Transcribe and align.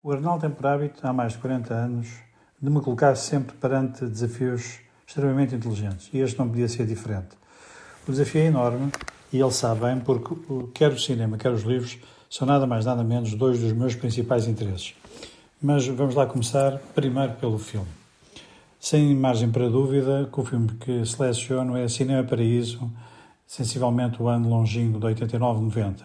O 0.00 0.12
Arnaldo 0.12 0.42
tem 0.42 0.50
por 0.50 0.64
hábito, 0.64 1.04
há 1.04 1.12
mais 1.12 1.32
de 1.32 1.38
40 1.38 1.74
anos, 1.74 2.08
de 2.62 2.70
me 2.70 2.80
colocar 2.80 3.16
sempre 3.16 3.56
perante 3.56 4.06
desafios 4.06 4.78
extremamente 5.04 5.56
inteligentes. 5.56 6.08
E 6.12 6.18
este 6.18 6.38
não 6.38 6.48
podia 6.48 6.68
ser 6.68 6.86
diferente. 6.86 7.30
O 8.06 8.12
desafio 8.12 8.42
é 8.42 8.44
enorme 8.44 8.92
e 9.32 9.40
ele 9.40 9.50
sabe 9.50 9.80
bem, 9.80 9.98
porque 9.98 10.36
quer 10.72 10.92
o 10.92 10.98
cinema, 10.98 11.36
quer 11.36 11.50
os 11.50 11.62
livros, 11.62 11.98
são 12.30 12.46
nada 12.46 12.64
mais 12.64 12.84
nada 12.84 13.02
menos 13.02 13.34
dois 13.34 13.58
dos 13.58 13.72
meus 13.72 13.96
principais 13.96 14.46
interesses. 14.46 14.94
Mas 15.60 15.88
vamos 15.88 16.14
lá 16.14 16.26
começar 16.26 16.78
primeiro 16.94 17.32
pelo 17.32 17.58
filme. 17.58 17.88
Sem 18.78 19.16
margem 19.16 19.50
para 19.50 19.68
dúvida 19.68 20.30
que 20.32 20.40
o 20.40 20.44
filme 20.44 20.68
que 20.74 21.04
seleciono 21.04 21.76
é 21.76 21.88
Cinema 21.88 22.22
Paraíso, 22.22 22.88
sensivelmente 23.44 24.22
o 24.22 24.28
ano 24.28 24.48
longínquo 24.48 25.00
de 25.00 25.06
89-90. 25.06 26.04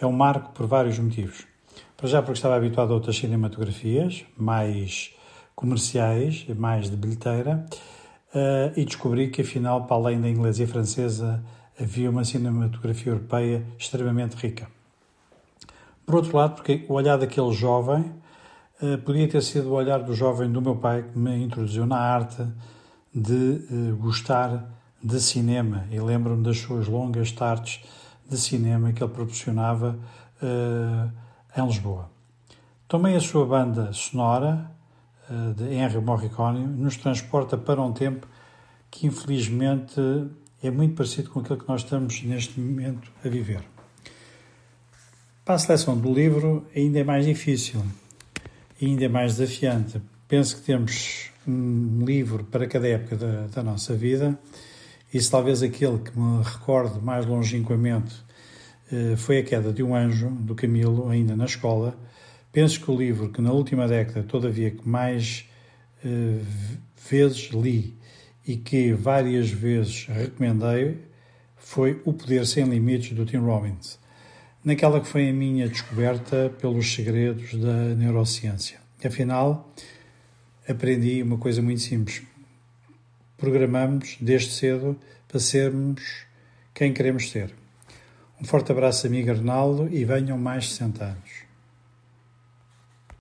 É 0.00 0.04
um 0.04 0.10
marco 0.10 0.50
por 0.50 0.66
vários 0.66 0.98
motivos. 0.98 1.48
Para 1.96 2.08
já 2.08 2.22
porque 2.22 2.38
estava 2.38 2.56
habituado 2.56 2.92
a 2.92 2.94
outras 2.94 3.16
cinematografias, 3.16 4.24
mais 4.36 5.14
comerciais, 5.54 6.46
mais 6.56 6.88
de 6.88 6.96
bilheteira, 6.96 7.66
uh, 8.34 8.72
e 8.74 8.84
descobri 8.84 9.28
que 9.28 9.42
afinal, 9.42 9.84
para 9.84 9.96
além 9.96 10.20
da 10.20 10.28
inglesa 10.28 10.64
e 10.64 10.66
francesa, 10.66 11.44
havia 11.78 12.10
uma 12.10 12.24
cinematografia 12.24 13.12
europeia 13.12 13.66
extremamente 13.78 14.34
rica. 14.36 14.68
Por 16.06 16.16
outro 16.16 16.36
lado, 16.36 16.54
porque 16.54 16.84
o 16.88 16.94
olhar 16.94 17.18
daquele 17.18 17.52
jovem 17.52 18.10
uh, 18.80 18.98
podia 19.04 19.28
ter 19.28 19.42
sido 19.42 19.68
o 19.68 19.72
olhar 19.72 20.02
do 20.02 20.14
jovem 20.14 20.50
do 20.50 20.62
meu 20.62 20.76
pai 20.76 21.02
que 21.02 21.18
me 21.18 21.44
introduziu 21.44 21.84
na 21.84 21.98
arte 21.98 22.42
de 23.14 23.32
uh, 23.70 23.96
gostar 23.96 24.64
de 25.02 25.20
cinema 25.20 25.86
e 25.90 25.98
lembro-me 26.00 26.42
das 26.42 26.58
suas 26.58 26.86
longas 26.86 27.32
tardes 27.32 27.82
de 28.28 28.38
cinema 28.38 28.92
que 28.92 29.02
ele 29.02 29.12
proporcionava 29.12 29.98
em 31.56 31.66
Lisboa. 31.66 32.10
Tomei 32.86 33.16
a 33.16 33.20
sua 33.20 33.46
banda 33.46 33.92
sonora, 33.92 34.70
eh, 35.30 35.52
de 35.54 35.74
Henry 35.74 36.00
Morricone, 36.00 36.66
nos 36.66 36.96
transporta 36.96 37.56
para 37.56 37.80
um 37.80 37.92
tempo 37.92 38.26
que 38.90 39.06
infelizmente 39.06 40.00
é 40.62 40.70
muito 40.70 40.94
parecido 40.94 41.30
com 41.30 41.40
aquilo 41.40 41.58
que 41.58 41.68
nós 41.68 41.82
estamos 41.82 42.22
neste 42.22 42.58
momento 42.58 43.10
a 43.24 43.28
viver. 43.28 43.62
Para 45.44 45.54
a 45.54 45.58
seleção 45.58 45.96
do 45.96 46.12
livro 46.12 46.66
ainda 46.74 46.98
é 46.98 47.04
mais 47.04 47.26
difícil, 47.26 47.82
ainda 48.80 49.04
é 49.04 49.08
mais 49.08 49.36
desafiante. 49.36 50.00
Penso 50.28 50.56
que 50.56 50.62
temos 50.62 51.30
um 51.46 52.04
livro 52.04 52.44
para 52.44 52.66
cada 52.66 52.86
época 52.86 53.16
da, 53.16 53.46
da 53.46 53.62
nossa 53.62 53.94
vida 53.94 54.38
e 55.12 55.20
se 55.20 55.30
talvez 55.30 55.62
aquele 55.62 55.98
que 55.98 56.18
me 56.18 56.42
recordo 56.42 57.00
mais 57.00 57.26
longínquamente 57.26 58.14
foi 59.16 59.38
A 59.38 59.42
Queda 59.42 59.72
de 59.72 59.82
um 59.82 59.94
Anjo, 59.94 60.28
do 60.30 60.54
Camilo, 60.54 61.08
ainda 61.08 61.36
na 61.36 61.44
escola. 61.44 61.96
Penso 62.52 62.80
que 62.80 62.90
o 62.90 62.96
livro 62.96 63.30
que 63.30 63.40
na 63.40 63.52
última 63.52 63.86
década, 63.86 64.22
todavia, 64.22 64.70
que 64.70 64.88
mais 64.88 65.48
uh, 66.04 66.44
vezes 67.08 67.50
li 67.52 67.94
e 68.46 68.56
que 68.56 68.92
várias 68.92 69.50
vezes 69.50 70.06
recomendei 70.06 70.98
foi 71.56 72.00
O 72.04 72.12
Poder 72.12 72.46
Sem 72.46 72.64
Limites, 72.64 73.12
do 73.12 73.24
Tim 73.24 73.36
Robbins. 73.36 73.98
Naquela 74.64 75.00
que 75.00 75.06
foi 75.06 75.28
a 75.28 75.32
minha 75.32 75.68
descoberta 75.68 76.52
pelos 76.60 76.92
segredos 76.92 77.54
da 77.54 77.94
neurociência. 77.94 78.80
Afinal, 79.04 79.72
aprendi 80.68 81.22
uma 81.22 81.38
coisa 81.38 81.62
muito 81.62 81.80
simples. 81.80 82.22
Programamos 83.38 84.16
desde 84.20 84.50
cedo 84.50 84.98
para 85.28 85.38
sermos 85.38 86.02
quem 86.74 86.92
queremos 86.92 87.30
ser. 87.30 87.59
Um 88.40 88.44
forte 88.44 88.72
abraço, 88.72 89.06
amigo 89.06 89.30
Arnaldo, 89.30 89.88
e 89.94 90.02
venham 90.04 90.38
mais 90.38 90.70
60 90.70 91.04
anos. 91.04 91.49